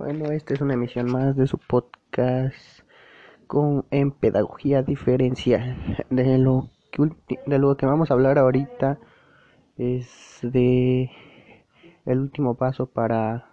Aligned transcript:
Bueno, 0.00 0.32
esta 0.32 0.54
es 0.54 0.62
una 0.62 0.72
emisión 0.72 1.12
más 1.12 1.36
de 1.36 1.46
su 1.46 1.58
podcast 1.58 2.56
con 3.46 3.84
en 3.90 4.12
pedagogía 4.12 4.82
diferencial. 4.82 5.76
De 6.08 6.38
lo 6.38 6.70
que 6.90 7.10
de 7.44 7.58
lo 7.58 7.76
que 7.76 7.84
vamos 7.84 8.10
a 8.10 8.14
hablar 8.14 8.38
ahorita 8.38 8.98
es 9.76 10.38
de 10.40 11.10
el 12.06 12.18
último 12.18 12.54
paso 12.54 12.86
para 12.86 13.50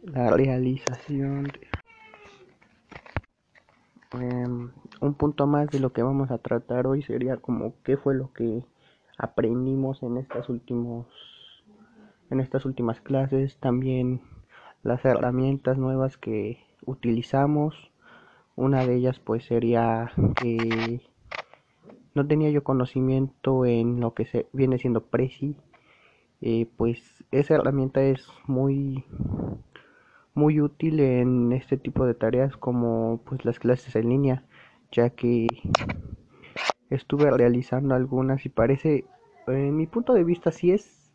la 0.00 0.30
realización 0.30 1.52
em, 4.12 4.70
un 5.02 5.14
punto 5.14 5.46
más 5.46 5.68
de 5.68 5.78
lo 5.78 5.92
que 5.92 6.02
vamos 6.02 6.30
a 6.30 6.38
tratar 6.38 6.86
hoy 6.86 7.02
sería 7.02 7.36
como 7.36 7.74
qué 7.82 7.98
fue 7.98 8.14
lo 8.14 8.32
que 8.32 8.64
aprendimos 9.18 10.02
en 10.02 10.16
estas 10.16 10.48
últimos 10.48 11.06
en 12.30 12.40
estas 12.40 12.64
últimas 12.64 13.02
clases 13.02 13.58
también 13.58 14.22
las 14.86 15.04
herramientas 15.04 15.76
nuevas 15.76 16.16
que 16.16 16.64
utilizamos. 16.84 17.90
Una 18.54 18.86
de 18.86 18.96
ellas 18.96 19.18
pues 19.18 19.44
sería 19.44 20.12
que 20.40 21.00
no 22.14 22.26
tenía 22.26 22.50
yo 22.50 22.64
conocimiento 22.64 23.66
en 23.66 24.00
lo 24.00 24.14
que 24.14 24.24
se 24.24 24.46
viene 24.52 24.78
siendo 24.78 25.02
Prezi. 25.02 25.56
Eh, 26.40 26.66
pues 26.76 27.24
esa 27.32 27.54
herramienta 27.54 28.02
es 28.02 28.26
muy 28.46 29.04
muy 30.34 30.60
útil 30.60 31.00
en 31.00 31.52
este 31.52 31.78
tipo 31.78 32.04
de 32.04 32.14
tareas 32.14 32.56
como 32.58 33.20
pues 33.24 33.44
las 33.46 33.58
clases 33.58 33.96
en 33.96 34.10
línea 34.10 34.44
ya 34.92 35.08
que 35.08 35.46
estuve 36.90 37.30
realizando 37.30 37.94
algunas 37.94 38.44
y 38.44 38.50
parece 38.50 39.06
en 39.46 39.74
mi 39.74 39.86
punto 39.86 40.12
de 40.12 40.24
vista 40.24 40.52
sí 40.52 40.72
es 40.72 41.10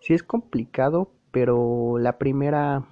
sí 0.00 0.12
es 0.12 0.22
complicado 0.22 1.10
pero 1.38 1.98
la 1.98 2.18
primera 2.18 2.82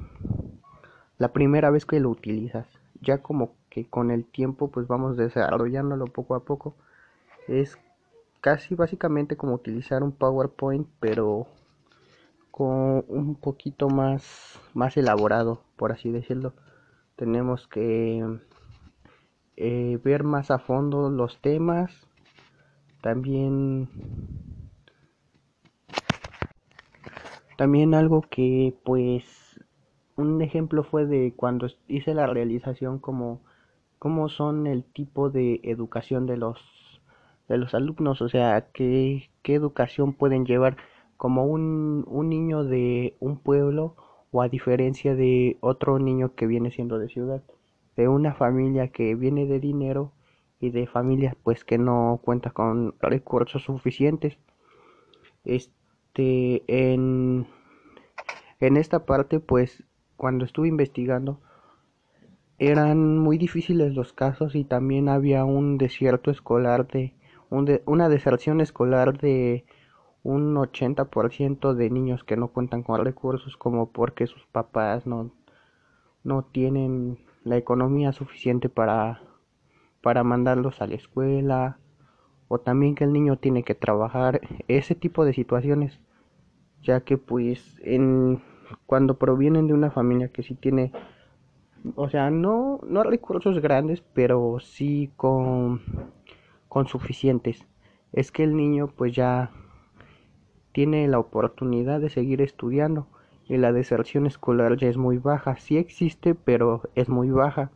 la 1.19 1.33
primera 1.33 1.69
vez 1.71 1.85
que 1.85 1.99
lo 1.99 2.11
utilizas 2.11 2.69
ya 3.01 3.19
como 3.19 3.55
que 3.71 3.87
con 3.91 4.13
el 4.13 4.25
tiempo 4.25 4.71
pues 4.71 4.87
vamos 4.87 5.17
desarrollándolo 5.17 6.05
poco 6.07 6.37
a 6.37 6.45
poco 6.45 6.77
es 7.49 7.77
casi 8.41 8.77
básicamente 8.77 9.37
como 9.37 9.55
utilizar 9.55 10.05
un 10.05 10.13
PowerPoint 10.13 10.87
pero 11.01 11.49
con 12.53 13.05
un 13.09 13.35
poquito 13.35 13.89
más 13.89 14.61
más 14.75 14.97
elaborado 14.97 15.63
por 15.75 15.91
así 15.91 16.13
decirlo. 16.13 16.53
Tenemos 17.17 17.67
que 17.67 18.39
eh, 19.57 19.99
ver 20.05 20.23
más 20.23 20.53
a 20.53 20.61
fondo 20.61 21.11
los 21.11 21.41
temas 21.41 21.91
también 23.01 23.89
También 27.57 27.95
algo 27.95 28.23
que 28.23 28.75
pues 28.85 29.61
un 30.17 30.43
ejemplo 30.43 30.85
fue 30.85 31.07
de 31.07 31.35
cuando 31.35 31.69
hice 31.89 32.15
la 32.15 32.27
realización 32.27 32.99
como 32.99 33.41
cómo 33.99 34.29
son 34.29 34.67
el 34.67 34.85
tipo 34.85 35.31
de 35.31 35.61
educación 35.65 36.27
de 36.27 36.37
los 36.37 36.59
de 37.49 37.59
los 37.59 37.75
alumnos, 37.75 38.23
o 38.23 38.29
sea, 38.29 38.69
qué, 38.73 39.31
qué 39.43 39.55
educación 39.55 40.13
pueden 40.15 40.47
llevar 40.47 40.77
como 41.17 41.45
un, 41.47 42.05
un 42.09 42.29
niño 42.29 42.65
de 42.65 43.17
un 43.21 43.39
pueblo 43.39 43.95
o 44.33 44.43
a 44.43 44.49
diferencia 44.49 45.15
de 45.15 45.57
otro 45.61 45.99
niño 45.99 46.35
que 46.35 46.47
viene 46.47 46.71
siendo 46.73 46.99
de 46.99 47.09
ciudad, 47.09 47.43
de 47.97 48.09
una 48.09 48.35
familia 48.35 48.89
que 48.89 49.15
viene 49.15 49.47
de 49.47 49.61
dinero 49.61 50.13
y 50.61 50.71
de 50.71 50.87
familias 50.89 51.37
pues 51.45 51.65
que 51.65 51.79
no 51.79 52.21
cuenta 52.25 52.51
con 52.51 52.95
recursos 53.01 53.63
suficientes. 53.63 54.37
Este 55.45 55.73
en 56.19 57.47
en 58.61 58.77
esta 58.77 59.05
parte, 59.05 59.41
pues, 59.41 59.85
cuando 60.17 60.45
estuve 60.45 60.69
investigando, 60.69 61.41
eran 62.59 63.19
muy 63.19 63.37
difíciles 63.37 63.95
los 63.95 64.15
casos 64.15 64.55
y 64.55 64.65
también 64.65 65.09
había 65.11 65.45
un 65.45 65.77
desierto 65.77 66.31
escolar 66.31 66.87
de, 66.89 67.15
una 67.85 68.09
deserción 68.09 68.63
escolar 68.63 69.19
de 69.19 69.67
un 70.23 70.57
80% 70.57 71.75
de 71.75 71.91
niños 71.91 72.25
que 72.25 72.37
no 72.37 72.49
cuentan 72.49 72.83
con 72.83 73.05
recursos 73.05 73.57
como 73.57 73.91
porque 73.93 74.27
sus 74.27 74.47
papás 74.47 75.07
no, 75.07 75.31
no 76.25 76.45
tienen 76.45 77.19
la 77.45 77.59
economía 77.59 78.13
suficiente 78.13 78.69
para, 78.71 79.21
para 80.01 80.25
mandarlos 80.25 80.81
a 80.81 80.87
la 80.87 80.95
escuela 80.95 81.79
o 82.49 82.59
también 82.59 82.95
que 82.95 83.05
el 83.05 83.13
niño 83.13 83.37
tiene 83.39 83.63
que 83.63 83.75
trabajar 83.75 84.41
ese 84.69 84.95
tipo 84.95 85.25
de 85.25 85.33
situaciones 85.33 86.01
ya 86.83 87.01
que 87.01 87.19
pues 87.19 87.77
en 87.83 88.43
cuando 88.87 89.19
provienen 89.19 89.67
de 89.67 89.75
una 89.75 89.91
familia 89.91 90.29
que 90.29 90.43
sí 90.43 90.55
tiene 90.55 90.93
o 91.95 92.09
sea 92.09 92.31
no 92.31 92.81
no 92.87 93.03
recursos 93.03 93.61
grandes 93.61 94.03
pero 94.15 94.59
sí 94.61 95.11
con 95.17 95.81
con 96.69 96.87
suficientes 96.87 97.67
es 98.13 98.31
que 98.31 98.45
el 98.45 98.57
niño 98.57 98.89
pues 98.89 99.15
ya 99.15 99.51
tiene 100.73 101.09
la 101.09 101.19
oportunidad 101.19 102.01
de 102.01 102.11
seguir 102.11 102.43
estudiando 102.43 103.07
y 103.49 103.57
la 103.57 103.73
deserción 103.73 104.27
escolar 104.27 104.77
ya 104.77 104.89
es 104.89 104.97
muy 104.97 105.19
baja 105.19 105.57
sí 105.57 105.79
existe 105.79 106.35
pero 106.35 106.83
es 106.95 107.09
muy 107.09 107.31
baja 107.31 107.71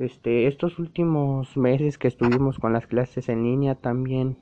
este 0.00 0.46
estos 0.46 0.78
últimos 0.78 1.56
meses 1.56 1.98
que 1.98 2.08
estuvimos 2.08 2.58
con 2.58 2.72
las 2.72 2.86
clases 2.86 3.28
en 3.28 3.42
línea 3.42 3.74
también 3.74 4.38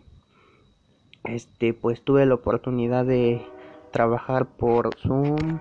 este 1.24 1.74
pues 1.74 2.02
tuve 2.02 2.24
la 2.26 2.34
oportunidad 2.34 3.04
de 3.04 3.42
trabajar 3.90 4.46
por 4.46 4.94
Zoom 4.98 5.58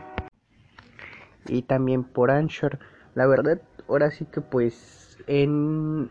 y 1.48 1.64
también 1.64 2.04
por 2.04 2.32
Anchor. 2.32 2.80
La 3.16 3.26
verdad, 3.26 3.62
ahora 3.88 4.12
sí 4.12 4.26
que 4.26 4.42
pues 4.42 5.18
en 5.28 6.10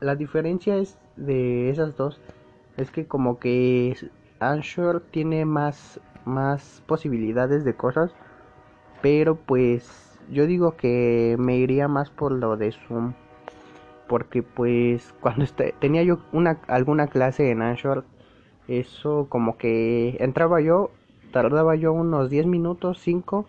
la 0.00 0.14
diferencia 0.14 0.76
es 0.76 0.98
de 1.16 1.70
esas 1.70 1.96
dos 1.96 2.20
es 2.76 2.90
que 2.90 3.06
como 3.06 3.38
que 3.38 3.96
Anchor 4.40 5.02
tiene 5.10 5.44
más 5.44 6.00
más 6.24 6.82
posibilidades 6.86 7.64
de 7.64 7.74
cosas, 7.74 8.14
pero 9.00 9.36
pues 9.36 10.20
yo 10.30 10.46
digo 10.46 10.76
que 10.76 11.36
me 11.38 11.56
iría 11.56 11.88
más 11.88 12.10
por 12.10 12.32
lo 12.32 12.56
de 12.56 12.72
Zoom 12.72 13.14
porque 14.12 14.42
pues 14.42 15.14
cuando 15.22 15.42
este, 15.42 15.74
tenía 15.80 16.02
yo 16.02 16.18
una 16.32 16.60
alguna 16.68 17.06
clase 17.06 17.50
en 17.50 17.62
Anchor 17.62 18.04
eso 18.68 19.26
como 19.30 19.56
que 19.56 20.18
entraba 20.20 20.60
yo 20.60 20.90
tardaba 21.32 21.76
yo 21.76 21.94
unos 21.94 22.28
10 22.28 22.44
minutos, 22.44 22.98
5 23.00 23.46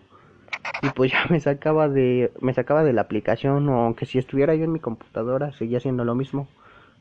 y 0.80 0.88
pues 0.88 1.12
ya 1.12 1.26
me 1.28 1.38
sacaba 1.38 1.90
de 1.90 2.32
me 2.40 2.54
sacaba 2.54 2.82
de 2.82 2.94
la 2.94 3.02
aplicación 3.02 3.68
o 3.68 3.82
aunque 3.82 4.06
si 4.06 4.16
estuviera 4.16 4.54
yo 4.54 4.64
en 4.64 4.72
mi 4.72 4.80
computadora 4.80 5.52
seguía 5.52 5.76
haciendo 5.76 6.06
lo 6.06 6.14
mismo. 6.14 6.48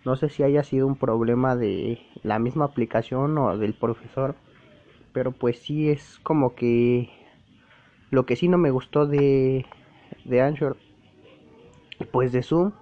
No 0.03 0.18
sé 0.18 0.28
si 0.28 0.44
haya 0.44 0.63
sido 0.63 0.85
un 0.85 0.97
problema 0.97 1.56
de 1.56 2.00
la 2.22 2.40
misma 2.40 2.66
aplicación 2.66 3.38
o 3.38 3.57
del 3.57 3.75
profesor, 3.75 4.35
pero 5.13 5.31
pues 5.31 5.59
sí 5.59 5.90
es 5.90 6.19
como 6.22 6.53
que 6.53 7.09
lo 8.12 8.25
que 8.25 8.35
sí 8.35 8.50
no 8.50 8.57
me 8.57 8.72
gustó 8.72 9.07
de 9.07 9.66
de 10.25 10.41
Anchor 10.41 10.75
pues 12.12 12.34
de 12.34 12.44
Zoom 12.44 12.74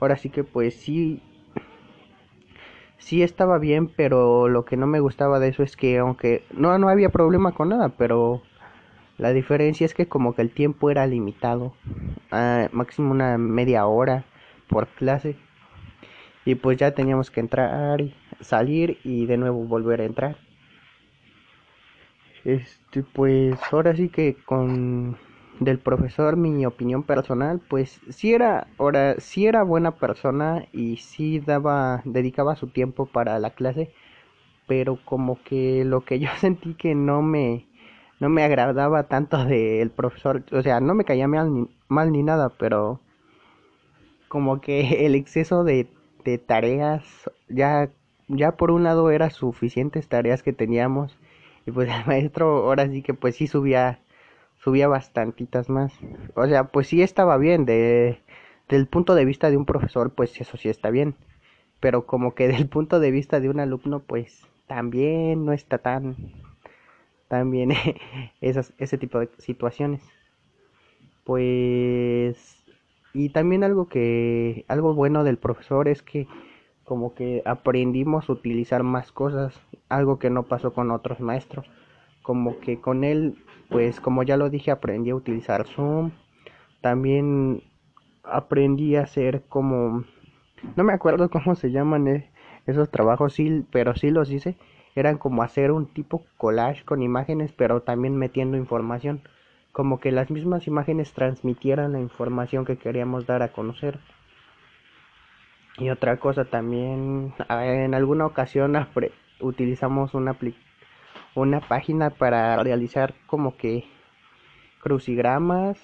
ahora 0.00 0.16
sí 0.16 0.30
que 0.30 0.44
pues 0.44 0.74
sí 0.74 1.22
sí 2.98 3.22
estaba 3.22 3.58
bien, 3.58 3.88
pero 3.88 4.48
lo 4.48 4.64
que 4.64 4.76
no 4.76 4.86
me 4.86 5.00
gustaba 5.00 5.38
de 5.38 5.48
eso 5.48 5.62
es 5.62 5.76
que 5.76 5.98
aunque 5.98 6.44
no, 6.52 6.76
no 6.78 6.88
había 6.88 7.08
problema 7.10 7.52
con 7.52 7.70
nada, 7.70 7.90
pero 7.90 8.42
la 9.16 9.32
diferencia 9.32 9.84
es 9.84 9.94
que 9.94 10.06
como 10.06 10.34
que 10.34 10.42
el 10.42 10.50
tiempo 10.50 10.90
era 10.90 11.06
limitado, 11.06 11.72
a 12.30 12.68
máximo 12.72 13.10
una 13.10 13.38
media 13.38 13.86
hora 13.86 14.24
por 14.68 14.88
clase. 14.88 15.36
Y 16.44 16.54
pues 16.54 16.78
ya 16.78 16.92
teníamos 16.92 17.30
que 17.30 17.40
entrar, 17.40 18.00
y 18.00 18.14
salir 18.40 18.98
y 19.04 19.26
de 19.26 19.36
nuevo 19.36 19.64
volver 19.64 20.00
a 20.00 20.04
entrar. 20.04 20.36
Este, 22.44 23.02
pues 23.02 23.58
ahora 23.72 23.94
sí 23.94 24.08
que 24.08 24.34
con 24.34 25.16
del 25.60 25.78
profesor, 25.78 26.36
mi 26.36 26.64
opinión 26.66 27.02
personal, 27.02 27.60
pues 27.68 28.00
sí 28.10 28.32
era, 28.34 28.68
ahora, 28.78 29.16
sí 29.18 29.46
era 29.46 29.62
buena 29.62 29.92
persona 29.92 30.66
y 30.72 30.96
sí 30.98 31.40
daba, 31.40 32.02
dedicaba 32.04 32.56
su 32.56 32.68
tiempo 32.68 33.06
para 33.06 33.38
la 33.38 33.50
clase, 33.50 33.90
pero 34.66 34.98
como 35.04 35.42
que 35.44 35.84
lo 35.84 36.04
que 36.04 36.20
yo 36.20 36.30
sentí 36.40 36.74
que 36.74 36.94
no 36.94 37.22
me, 37.22 37.66
no 38.20 38.28
me 38.28 38.44
agradaba 38.44 39.04
tanto 39.04 39.44
del 39.44 39.90
profesor, 39.90 40.44
o 40.52 40.62
sea, 40.62 40.80
no 40.80 40.94
me 40.94 41.04
caía 41.04 41.28
mal 41.28 41.52
ni, 41.54 41.68
mal 41.88 42.12
ni 42.12 42.22
nada, 42.22 42.50
pero 42.50 43.00
como 44.28 44.60
que 44.60 44.80
el 45.06 45.14
exceso 45.14 45.64
de, 45.64 45.88
de 46.24 46.38
tareas, 46.38 47.30
ya, 47.48 47.90
ya 48.28 48.52
por 48.56 48.70
un 48.70 48.84
lado 48.84 49.10
era 49.10 49.30
suficientes 49.30 50.08
tareas 50.08 50.42
que 50.42 50.52
teníamos, 50.52 51.16
y 51.66 51.72
pues 51.72 51.88
el 51.88 52.04
maestro 52.06 52.48
ahora 52.58 52.88
sí 52.88 53.02
que 53.02 53.14
pues 53.14 53.36
sí 53.36 53.46
subía 53.46 54.00
subía 54.68 54.86
bastantitas 54.88 55.70
más. 55.70 55.94
O 56.34 56.46
sea, 56.46 56.64
pues 56.64 56.88
sí 56.88 57.00
estaba 57.02 57.38
bien, 57.38 57.64
de, 57.64 58.20
del 58.68 58.86
punto 58.86 59.14
de 59.14 59.24
vista 59.24 59.50
de 59.50 59.56
un 59.56 59.64
profesor, 59.64 60.12
pues 60.14 60.38
eso 60.40 60.58
sí 60.58 60.68
está 60.68 60.90
bien. 60.90 61.14
Pero 61.80 62.06
como 62.06 62.34
que 62.34 62.48
del 62.54 62.68
punto 62.68 63.00
de 63.00 63.10
vista 63.10 63.40
de 63.40 63.48
un 63.48 63.60
alumno, 63.60 64.00
pues 64.00 64.46
también 64.66 65.46
no 65.46 65.52
está 65.54 65.78
tan, 65.78 66.16
tan 67.28 67.50
bien 67.50 67.72
esas, 68.42 68.74
ese 68.78 68.98
tipo 68.98 69.20
de 69.20 69.30
situaciones. 69.38 70.02
pues 71.24 72.64
y 73.14 73.30
también 73.30 73.64
algo 73.64 73.88
que 73.88 74.64
algo 74.68 74.94
bueno 74.94 75.24
del 75.24 75.38
profesor 75.38 75.88
es 75.88 76.02
que 76.02 76.28
como 76.84 77.14
que 77.14 77.42
aprendimos 77.46 78.28
a 78.28 78.32
utilizar 78.32 78.82
más 78.82 79.12
cosas, 79.12 79.60
algo 79.88 80.18
que 80.18 80.30
no 80.30 80.44
pasó 80.44 80.72
con 80.72 80.90
otros 80.90 81.20
maestros. 81.20 81.66
Como 82.28 82.60
que 82.60 82.78
con 82.78 83.04
él, 83.04 83.42
pues 83.70 84.02
como 84.02 84.22
ya 84.22 84.36
lo 84.36 84.50
dije, 84.50 84.70
aprendí 84.70 85.08
a 85.08 85.14
utilizar 85.14 85.66
Zoom. 85.66 86.10
También 86.82 87.62
aprendí 88.22 88.96
a 88.96 89.04
hacer 89.04 89.44
como 89.48 90.04
no 90.76 90.84
me 90.84 90.92
acuerdo 90.92 91.30
cómo 91.30 91.54
se 91.54 91.70
llaman 91.70 92.06
eh, 92.06 92.30
esos 92.66 92.90
trabajos, 92.90 93.32
sí, 93.32 93.64
pero 93.72 93.94
sí 93.94 94.10
los 94.10 94.30
hice. 94.30 94.58
Eran 94.94 95.16
como 95.16 95.42
hacer 95.42 95.70
un 95.72 95.86
tipo 95.86 96.26
collage 96.36 96.84
con 96.84 97.00
imágenes, 97.00 97.50
pero 97.52 97.80
también 97.80 98.18
metiendo 98.18 98.58
información. 98.58 99.22
Como 99.72 99.98
que 99.98 100.12
las 100.12 100.30
mismas 100.30 100.66
imágenes 100.66 101.14
transmitieran 101.14 101.92
la 101.92 102.00
información 102.00 102.66
que 102.66 102.76
queríamos 102.76 103.24
dar 103.24 103.42
a 103.42 103.52
conocer. 103.52 104.00
Y 105.78 105.88
otra 105.88 106.18
cosa 106.18 106.44
también, 106.44 107.32
en 107.48 107.94
alguna 107.94 108.26
ocasión 108.26 108.76
utilizamos 109.40 110.12
una, 110.12 110.36
una 111.40 111.60
página 111.60 112.10
para 112.10 112.62
realizar 112.62 113.14
como 113.26 113.56
que 113.56 113.84
crucigramas. 114.80 115.78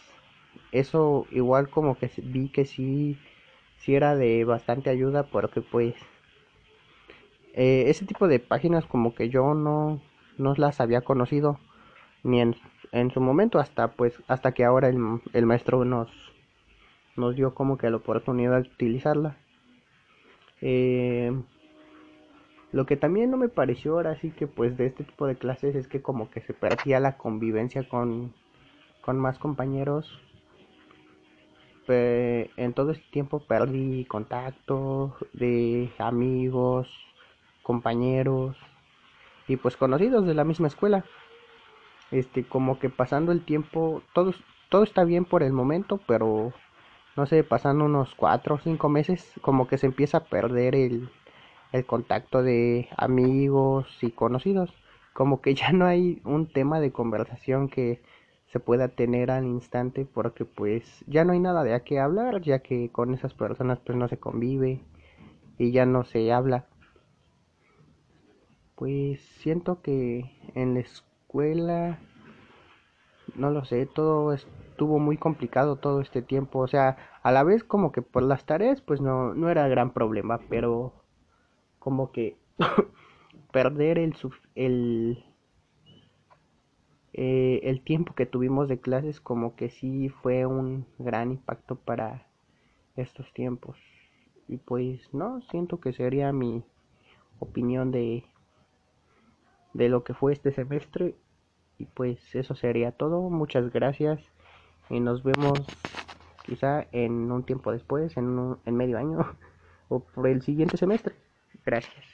Eso 0.72 1.26
igual 1.30 1.68
como 1.70 1.96
que 1.96 2.10
vi 2.22 2.48
que 2.48 2.64
sí, 2.64 3.18
sí 3.78 3.94
era 3.94 4.16
de 4.16 4.44
bastante 4.44 4.90
ayuda 4.90 5.24
porque 5.24 5.60
pues 5.60 5.94
eh, 7.54 7.84
ese 7.88 8.04
tipo 8.04 8.28
de 8.28 8.40
páginas 8.40 8.86
como 8.86 9.14
que 9.14 9.28
yo 9.28 9.54
no, 9.54 10.00
no 10.38 10.54
las 10.56 10.80
había 10.80 11.02
conocido 11.02 11.58
ni 12.22 12.40
en, 12.40 12.56
en 12.92 13.10
su 13.10 13.20
momento 13.20 13.58
hasta 13.58 13.92
pues 13.92 14.22
hasta 14.28 14.52
que 14.52 14.64
ahora 14.64 14.88
el, 14.88 14.98
el 15.32 15.46
maestro 15.46 15.84
nos 15.84 16.08
nos 17.16 17.36
dio 17.36 17.54
como 17.54 17.78
que 17.78 17.90
la 17.90 17.98
oportunidad 17.98 18.62
de 18.62 18.68
utilizarla 18.68 19.36
eh, 20.60 21.32
lo 22.74 22.86
que 22.86 22.96
también 22.96 23.30
no 23.30 23.36
me 23.36 23.48
pareció 23.48 23.92
ahora 23.92 24.16
sí 24.16 24.32
que 24.32 24.48
pues 24.48 24.76
de 24.76 24.86
este 24.86 25.04
tipo 25.04 25.28
de 25.28 25.36
clases 25.36 25.76
es 25.76 25.86
que 25.86 26.02
como 26.02 26.28
que 26.28 26.40
se 26.40 26.54
perdía 26.54 26.98
la 26.98 27.16
convivencia 27.16 27.88
con, 27.88 28.34
con 29.00 29.16
más 29.16 29.38
compañeros. 29.38 30.20
en 31.86 32.72
todo 32.74 32.90
este 32.90 33.04
tiempo 33.12 33.38
perdí 33.38 34.04
contacto 34.06 35.16
de 35.32 35.92
amigos, 35.98 36.88
compañeros 37.62 38.56
y 39.46 39.56
pues 39.56 39.76
conocidos 39.76 40.26
de 40.26 40.34
la 40.34 40.42
misma 40.42 40.66
escuela. 40.66 41.04
Este, 42.10 42.42
como 42.42 42.80
que 42.80 42.90
pasando 42.90 43.30
el 43.30 43.44
tiempo, 43.44 44.02
todo, 44.12 44.34
todo 44.68 44.82
está 44.82 45.04
bien 45.04 45.24
por 45.24 45.44
el 45.44 45.52
momento, 45.52 46.00
pero 46.08 46.52
no 47.16 47.26
sé, 47.26 47.44
pasando 47.44 47.84
unos 47.84 48.16
cuatro 48.16 48.56
o 48.56 48.58
cinco 48.58 48.88
meses, 48.88 49.32
como 49.42 49.68
que 49.68 49.78
se 49.78 49.86
empieza 49.86 50.18
a 50.18 50.24
perder 50.24 50.74
el, 50.74 51.08
el 51.74 51.84
contacto 51.86 52.44
de 52.44 52.88
amigos 52.96 53.88
y 54.00 54.12
conocidos. 54.12 54.72
Como 55.12 55.40
que 55.40 55.54
ya 55.56 55.72
no 55.72 55.86
hay 55.86 56.22
un 56.24 56.46
tema 56.46 56.78
de 56.78 56.92
conversación 56.92 57.68
que 57.68 58.00
se 58.52 58.60
pueda 58.60 58.88
tener 58.88 59.32
al 59.32 59.44
instante 59.44 60.06
porque 60.06 60.44
pues 60.44 61.04
ya 61.08 61.24
no 61.24 61.32
hay 61.32 61.40
nada 61.40 61.64
de 61.64 61.74
a 61.74 61.80
qué 61.80 61.98
hablar, 61.98 62.40
ya 62.42 62.60
que 62.60 62.90
con 62.90 63.12
esas 63.12 63.34
personas 63.34 63.80
pues 63.80 63.98
no 63.98 64.06
se 64.06 64.18
convive 64.18 64.82
y 65.58 65.72
ya 65.72 65.84
no 65.84 66.04
se 66.04 66.32
habla. 66.32 66.66
Pues 68.76 69.20
siento 69.40 69.82
que 69.82 70.30
en 70.54 70.74
la 70.74 70.80
escuela 70.80 71.98
no 73.34 73.50
lo 73.50 73.64
sé, 73.64 73.86
todo 73.86 74.32
estuvo 74.32 75.00
muy 75.00 75.16
complicado 75.16 75.74
todo 75.74 76.00
este 76.00 76.22
tiempo, 76.22 76.60
o 76.60 76.68
sea, 76.68 76.96
a 77.24 77.32
la 77.32 77.42
vez 77.42 77.64
como 77.64 77.90
que 77.90 78.00
por 78.00 78.22
las 78.22 78.44
tareas 78.44 78.80
pues 78.80 79.00
no, 79.00 79.34
no 79.34 79.48
era 79.50 79.66
gran 79.66 79.92
problema, 79.92 80.38
pero 80.48 81.03
como 81.84 82.12
que 82.12 82.38
perder 83.52 83.98
el, 83.98 84.16
el, 84.54 85.22
eh, 87.12 87.60
el 87.64 87.82
tiempo 87.82 88.14
que 88.14 88.24
tuvimos 88.24 88.70
de 88.70 88.80
clases 88.80 89.20
como 89.20 89.54
que 89.54 89.68
sí 89.68 90.08
fue 90.08 90.46
un 90.46 90.86
gran 90.98 91.32
impacto 91.32 91.76
para 91.76 92.26
estos 92.96 93.30
tiempos. 93.34 93.76
Y 94.48 94.56
pues 94.56 95.12
no, 95.12 95.42
siento 95.50 95.78
que 95.78 95.92
sería 95.92 96.32
mi 96.32 96.64
opinión 97.38 97.90
de, 97.90 98.24
de 99.74 99.90
lo 99.90 100.04
que 100.04 100.14
fue 100.14 100.32
este 100.32 100.52
semestre 100.52 101.14
y 101.76 101.84
pues 101.84 102.18
eso 102.34 102.54
sería 102.54 102.92
todo. 102.92 103.28
Muchas 103.28 103.70
gracias. 103.70 104.22
Y 104.88 105.00
nos 105.00 105.22
vemos 105.22 105.60
quizá 106.46 106.86
en 106.92 107.30
un 107.30 107.44
tiempo 107.44 107.72
después, 107.72 108.16
en, 108.16 108.24
un, 108.24 108.58
en 108.64 108.74
medio 108.74 108.96
año 108.96 109.18
o 109.90 110.00
por 110.00 110.28
el 110.28 110.40
siguiente 110.40 110.78
semestre. 110.78 111.23
Gracias. 111.62 112.13